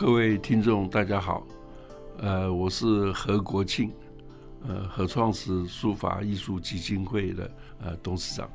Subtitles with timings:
[0.00, 1.46] 各位听众，大家好，
[2.20, 3.92] 呃，我是何国庆，
[4.66, 7.50] 呃，何创始书法艺术基金会的
[7.82, 8.48] 呃董事长。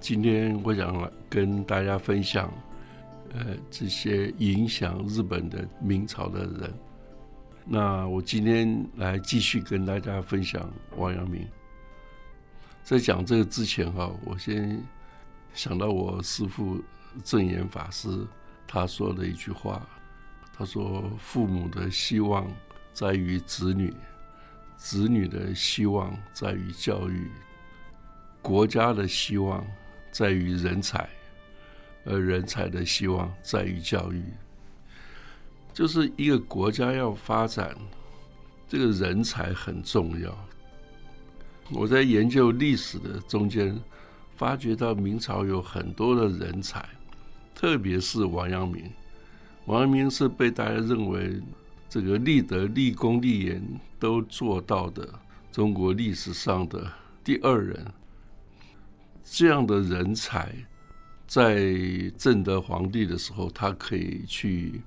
[0.00, 2.52] 今天我想来跟大家分享，
[3.32, 6.74] 呃，这些影响日本的明朝的人。
[7.64, 11.46] 那我今天来继续跟大家分享王阳明。
[12.82, 14.82] 在讲这个之前哈，我先
[15.54, 16.82] 想到我师父
[17.22, 18.26] 正言法师
[18.66, 19.80] 他说的一句话，
[20.56, 22.46] 他说：“父母的希望
[22.92, 23.92] 在于子女，
[24.76, 27.30] 子女的希望在于教育，
[28.42, 29.66] 国家的希望
[30.10, 31.08] 在于人才，
[32.04, 34.22] 而人才的希望在于教育。
[35.72, 37.74] 就是一个国家要发展，
[38.68, 40.36] 这个人才很重要。”
[41.70, 43.80] 我在研究历史的中间，
[44.36, 46.86] 发觉到明朝有很多的人才，
[47.54, 48.92] 特别是王阳明。
[49.66, 51.40] 王阳明是被大家认为
[51.88, 53.62] 这个立德、立功、立言
[53.98, 55.08] 都做到的
[55.50, 56.90] 中国历史上的
[57.22, 57.86] 第二人。
[59.22, 60.52] 这样的人才，
[61.26, 61.72] 在
[62.16, 64.80] 正德皇帝的时候，他可以去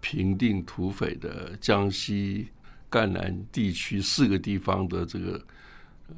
[0.00, 2.48] 平定土匪的江西、
[2.88, 5.40] 赣南地区四个地方的这个。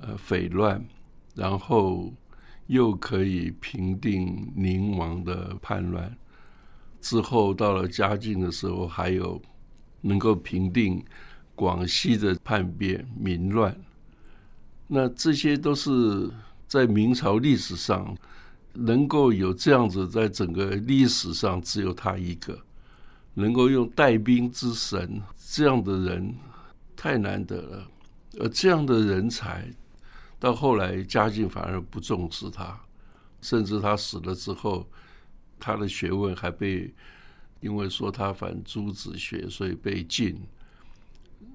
[0.02, 0.84] 呃，匪乱，
[1.34, 2.12] 然后
[2.66, 6.14] 又可以平定宁王的叛乱，
[7.08, 9.40] 之后到了嘉靖的时候，还有
[10.02, 11.02] 能够平定
[11.54, 13.74] 广西的叛变民乱。
[14.86, 16.30] 那这些都是
[16.66, 18.14] 在明朝历史上
[18.74, 22.58] 能够有这样子，在整个历史上只有他一个
[23.32, 26.34] 能够用带兵之神这样的人，
[26.94, 27.88] 太难得了。
[28.38, 29.66] 而这样的人才，
[30.38, 32.78] 到后来嘉靖反而不重视他，
[33.40, 34.86] 甚至他死了之后，
[35.58, 36.92] 他的学问还被
[37.60, 40.36] 因为说他反朱子学，所以被禁。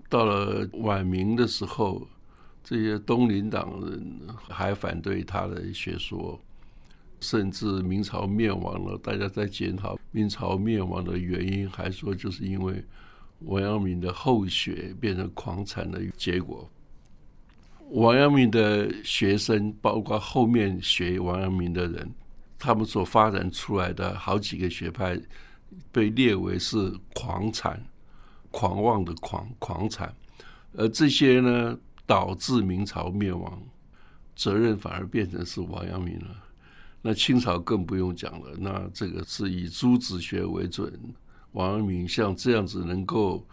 [0.09, 2.07] 到了晚明的时候，
[2.63, 6.39] 这些东林党人还反对他的学说，
[7.19, 12.83] 甚至明朝灭亡了，大家在检讨明朝灭亡的原因，还说就是因为。
[13.45, 16.69] 王阳明的后学变成狂产的结果。
[17.89, 22.09] 王阳明的学生，包括后面学王阳明的人，
[22.63, 25.19] 他们所发展出来的好几个学派，
[25.91, 27.85] 被列为是狂产、
[28.51, 30.15] 狂妄的狂狂产，
[30.71, 33.61] 而这些呢，导致明朝灭亡，
[34.33, 36.27] 责任反而变成是王阳明了。
[37.01, 40.97] 那清朝更不用讲了，那这个是以朱子学为准。
[41.51, 43.45] 王阳明像这样子能够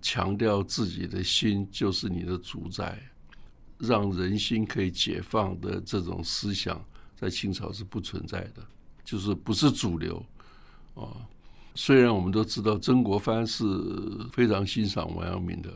[0.00, 2.98] 强调自己的心就是你的主宰，
[3.76, 6.82] 让人心可以解放的这种思想，
[7.16, 8.66] 在清朝是不存在的，
[9.04, 10.24] 就是不是主流
[10.94, 11.26] 啊。
[11.74, 13.64] 虽然我们都知道曾国藩是
[14.32, 15.72] 非常欣赏王阳明的，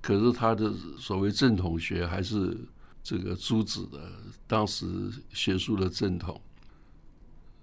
[0.00, 2.56] 可是他的所谓正统学还是
[3.02, 4.12] 这个朱子的
[4.46, 4.86] 当时
[5.32, 6.40] 学术的正统。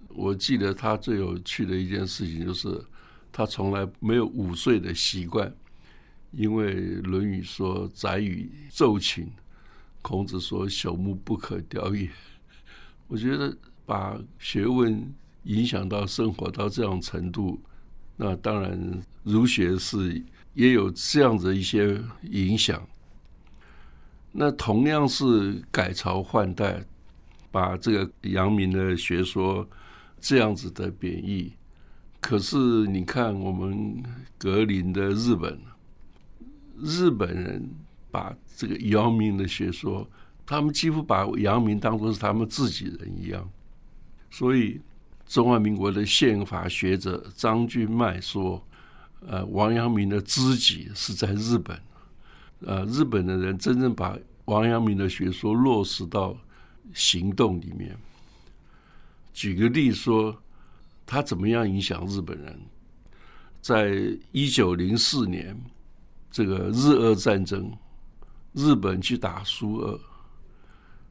[0.08, 2.84] 我记得他最有趣的一件事情就是。
[3.36, 5.52] 他从来没有午睡的习惯，
[6.30, 9.28] 因为《论语》说“宰予昼寝”，
[10.02, 12.08] 孔子说“朽木不可雕也”。
[13.06, 13.56] 我觉得
[13.86, 17.60] 把学问影响到生活到这样程度，
[18.16, 20.22] 那当然儒学是
[20.54, 22.86] 也有这样的一些影响。
[24.32, 26.84] 那同样是改朝换代，
[27.50, 29.68] 把这个阳明的学说
[30.18, 31.52] 这样子的贬义。
[32.20, 32.56] 可是
[32.86, 34.02] 你看，我们
[34.38, 35.60] 格林的日本，
[36.80, 37.70] 日本人
[38.10, 40.08] 把这个阳明的学说，
[40.46, 43.48] 他们几乎把阳明当作是他们自己人一样。
[44.30, 44.80] 所以，
[45.26, 48.62] 中华民国的宪法学者张君迈说
[49.26, 51.80] ：“呃，王阳明的知己是在日本，
[52.60, 56.36] 呃，日本的人真正把王阳明的学说落实到
[56.92, 57.96] 行动里面。”
[59.32, 60.36] 举个例说。
[61.06, 62.58] 他怎么样影响日本人？
[63.60, 63.94] 在
[64.32, 65.54] 一九零四年，
[66.30, 67.70] 这个日俄战争，
[68.54, 70.00] 日本去打苏俄，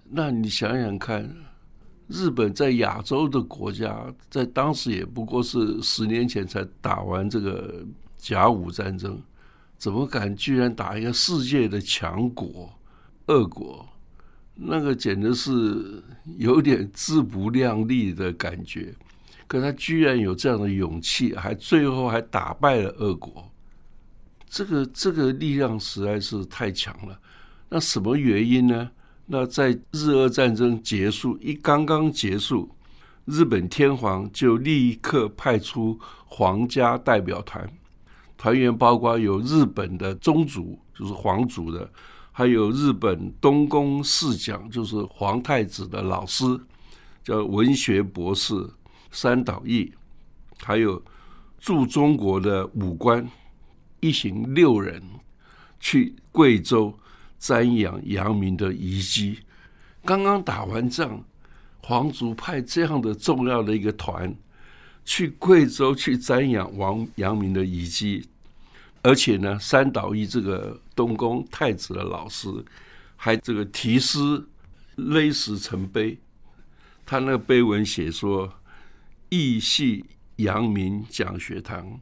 [0.09, 1.27] 那你想想看，
[2.07, 7.83] 日本在亚洲的国家，在当时也不过是十年前才打完这个
[8.17, 9.19] 甲午战争，
[9.77, 12.71] 怎么敢居然打一个世界的强国
[13.27, 13.85] 俄国？
[14.55, 16.03] 那个简直是
[16.38, 18.94] 有点自不量力的感觉。
[19.47, 23.51] 可他居然有这样的勇气，还最后还打败了俄国，
[24.47, 27.19] 这个这个力量实在是太强了。
[27.69, 28.91] 那什么原因呢？
[29.25, 32.69] 那在日俄战争结束一刚刚结束，
[33.25, 37.67] 日本天皇就立刻派出皇家代表团，
[38.37, 41.89] 团员包括有日本的宗族，就是皇族的，
[42.33, 46.43] 还有日本东宫侍讲，就是皇太子的老师，
[47.23, 48.69] 叫文学博士
[49.09, 49.93] 三岛义，
[50.61, 51.01] 还有
[51.59, 53.25] 驻中国的武官，
[54.01, 55.01] 一行六人
[55.79, 56.93] 去贵州
[57.44, 59.40] 瞻仰阳明的遗迹。
[60.06, 61.22] 刚刚打完仗，
[61.81, 64.34] 皇族派这样的重要的一个团。
[65.06, 68.25] 去贵州去瞻仰王阳明的遗迹，
[69.01, 72.48] 而且呢，三岛义这个东宫太子的老师，
[73.18, 74.18] 还这个题诗
[74.95, 76.18] 勒石成碑，
[77.06, 78.50] 他那个碑文写说
[79.28, 80.06] ：“忆系
[80.38, 82.00] 阳明讲学堂，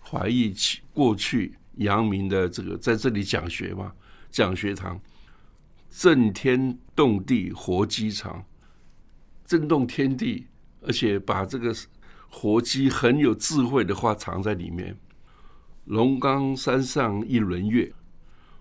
[0.00, 3.92] 怀忆起过去阳明的这个在这里讲学嘛，
[4.30, 5.00] 讲学堂
[5.90, 8.44] 震天动地活鸡场，
[9.44, 10.46] 震动天地，
[10.82, 11.74] 而且把这个。”
[12.30, 14.94] 活鸡很有智慧的话藏在里面。
[15.86, 17.90] 龙冈山上一轮月，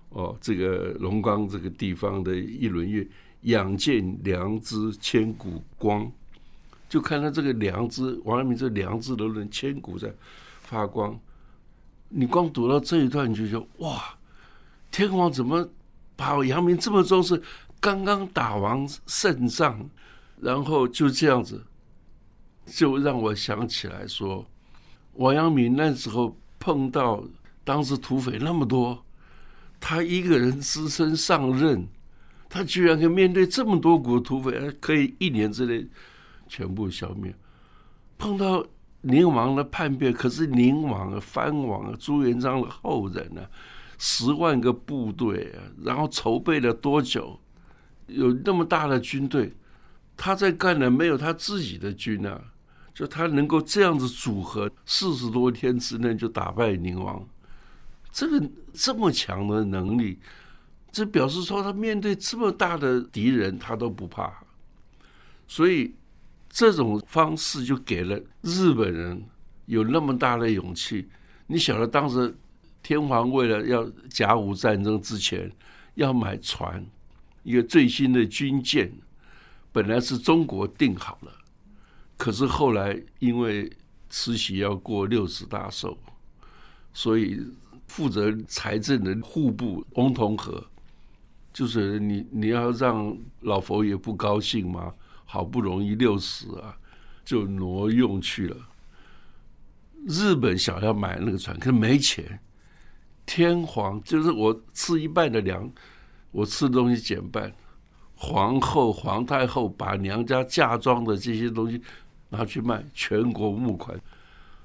[0.08, 3.06] 哦，这个龙冈这个地方的一轮月，
[3.42, 6.10] 仰见良知千古光，
[6.88, 10.16] 就看到这个良知，王阳明这良知的论千古在
[10.62, 11.20] 发光。
[12.08, 14.17] 你光读到这一段，你就说哇，
[14.92, 15.68] 天皇怎么
[16.16, 17.42] 把阳明这么重视？
[17.80, 19.88] 刚刚打完胜仗，
[20.42, 21.64] 然后就这样子。
[22.66, 24.46] 就让我想起来说，
[25.14, 27.24] 王阳明那时候碰到
[27.64, 29.06] 当时土匪那么多，
[29.80, 31.88] 他一个人只身上任，
[32.50, 35.88] 他居然可以面对这么多股土匪，可以一年之内
[36.50, 37.34] 全部消灭。
[38.18, 38.66] 碰到
[39.02, 43.42] 宁王的叛变，可是宁王啊、藩王啊、朱元璋的后人呢，
[43.98, 45.54] 十万个部队，
[45.84, 47.40] 然后筹备了多久？
[48.08, 49.54] 有那么大的军队，
[50.16, 52.42] 他在干的没有他自己的军啊。
[52.94, 57.24] 就他能够这样子组合，四十多天之内就打败宁王，
[58.12, 60.18] 这个这么强的能力，
[60.92, 64.34] 这表示说他面对这么大的敌人他都不怕，
[65.48, 65.94] 所以
[66.50, 69.24] 这种方式就给了日本人
[69.68, 71.08] 有那么大的勇气。
[71.46, 72.36] 你晓得当时
[72.88, 75.52] 天皇为了要甲午战争之前
[75.96, 76.86] 要买船，
[77.44, 78.90] 一个最新的军舰，
[79.74, 81.34] 本来是中国定好了。
[82.16, 83.70] 可是后来，因为
[84.10, 85.98] 慈禧要过六十大寿，
[86.94, 87.46] 所以
[87.90, 90.64] 负责财政的户部翁同龢，
[91.52, 94.94] 就是你你要让老佛爷不高兴吗？
[95.26, 96.74] 好不容易六十啊，
[97.26, 98.56] 就挪用去了。
[100.08, 102.40] 日本想要买那个船，可是没钱。
[103.28, 105.72] 天皇就是我吃一半的粮，
[106.32, 107.54] 我吃的东西减半。
[108.16, 111.80] 皇后、皇太后把娘家嫁妆的这些东西。
[112.30, 113.98] 拿去卖，全国募款。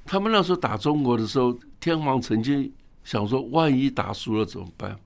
[0.04, 2.72] 他们那时候打中国的时候，天皇曾经
[3.04, 4.98] 想说，万一打输了怎么办？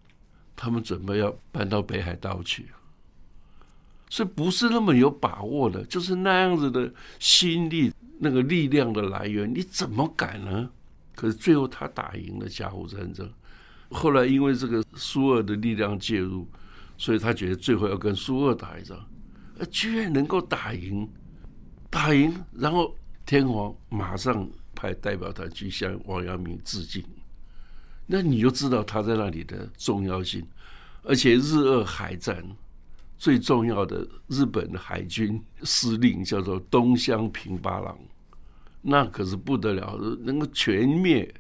[0.56, 2.64] 他们准备要搬到北海道去，
[4.08, 10.70] 所以不是那么有把握的，就是那样子的心力，那个力量的来源，你怎么敢呢？
[11.16, 13.28] 可是最后他打赢了甲午战争，
[13.90, 16.48] 后来因为这个苏俄的力量介入，
[16.96, 18.96] 所以他觉得最后要跟苏俄打一仗，
[19.58, 21.10] 而居然能够打赢。
[21.88, 27.02] 打赢，然后天皇马上派代表团去向王阳明致敬，
[28.06, 30.46] 那你就知道他在那里的重要性。
[31.04, 32.44] 而且日俄海战
[33.16, 37.96] 最重要的日本的海军司令叫做东乡平八郎，
[38.88, 41.34] 那可是不得了，能够全灭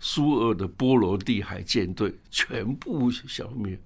[0.00, 3.78] 苏俄的波罗的海舰队，全部消灭，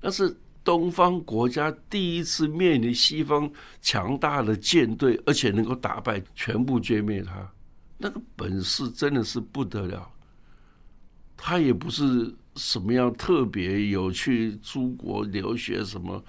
[0.00, 0.36] 那是。
[0.64, 7.52] 东方国家第一次面临西方强大的舰队，而且能够打败、全部歼灭他，
[7.98, 10.08] 那个本事真的是不得了。
[11.36, 16.24] 他也不是什么样特别有去出国留学什么，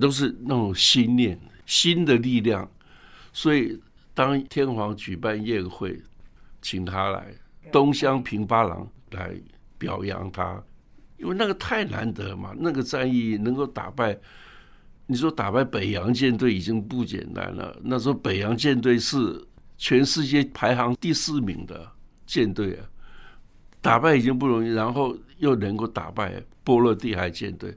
[0.00, 1.36] 都是那种心念、
[1.66, 2.70] 新的力量。
[3.32, 3.76] 所以，
[4.16, 5.94] 当天皇举办宴会，
[6.62, 7.26] 请他来，
[7.70, 9.30] 东乡平八郎来
[9.76, 10.58] 表扬他。
[11.18, 14.18] 因为那个太难得嘛，那个战役能够打败，
[15.06, 17.78] 你说打败北洋舰队已经不简单了。
[17.82, 19.38] 那时候北洋舰队是
[19.76, 21.86] 全世界排行第四名的
[22.24, 22.88] 舰队啊，
[23.82, 27.76] 打败已经不容易，然后又能够打败波罗的海舰队，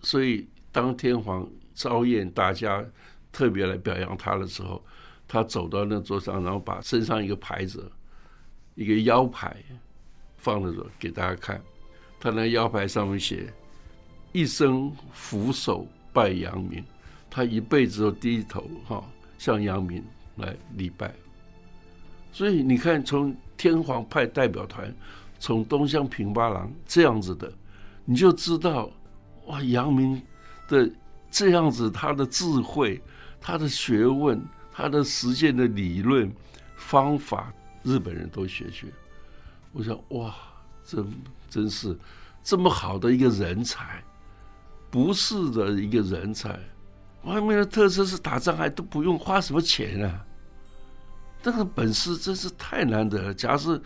[0.00, 2.84] 所以当天皇召宴大家
[3.30, 4.84] 特别来表扬他的时候，
[5.32, 7.90] 他走到那桌上，然后把身上一个牌子，
[8.74, 9.56] 一个腰牌
[10.36, 11.58] 放在这给大家看。
[12.20, 13.50] 他那腰牌上面写
[14.30, 16.84] “一生俯首拜阳明”，
[17.30, 19.02] 他一辈子都低头哈
[19.38, 20.04] 向阳明
[20.36, 21.10] 来礼拜。
[22.30, 24.94] 所以你看，从天皇派代表团
[25.38, 27.50] 从东乡平八郎这样子的，
[28.04, 28.90] 你就知道
[29.46, 30.20] 哇，阳明
[30.68, 30.90] 的
[31.30, 33.00] 这样子，他的智慧、
[33.40, 34.38] 他的学问、
[34.72, 36.32] 他的实践的理论
[36.76, 37.52] 方法，
[37.82, 38.86] 日本人都学学。
[39.72, 40.34] 我想哇，
[40.84, 41.06] 真
[41.48, 41.96] 真是
[42.42, 44.02] 这么好的一个人才，
[44.90, 46.58] 不是的一个人才。
[47.24, 50.26] 外面的特色是打仗还都不用花什么钱啊，
[51.42, 53.32] 这个本事真是太难得了。
[53.32, 53.80] 假设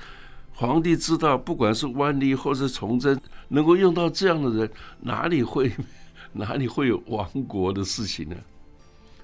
[0.55, 5.71] 皇帝知道，不管是万历或是崇祯，能够用到这样的人，哪里会
[6.33, 8.37] 哪里会有亡国的事情呢？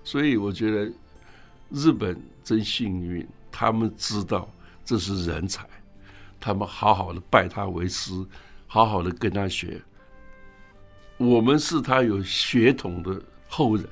[0.05, 0.93] 所以我觉得
[1.73, 4.49] 日本真幸运，他们知道
[4.85, 5.67] 这是人才，
[6.39, 8.13] 他们好好的拜他为师，
[8.67, 9.81] 好好的跟他学。
[11.19, 13.23] 我们是他有血统的。
[13.55, 13.87] 后人，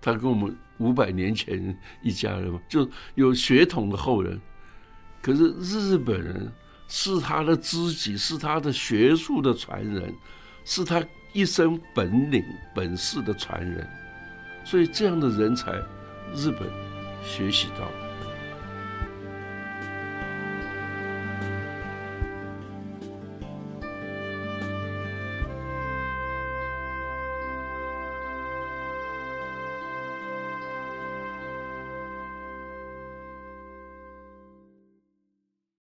[0.00, 4.36] 他跟我们五百年前一家人嘛，就有血统的后人。
[5.22, 6.52] 可是日本人
[6.88, 10.12] 是他的知己，是他的学术的传人，
[10.64, 11.00] 是他
[11.32, 12.42] 一生本领
[12.74, 13.88] 本事的传人。
[14.64, 15.80] 所以这样的人才，
[16.34, 16.68] 日本
[17.24, 18.07] 学习到。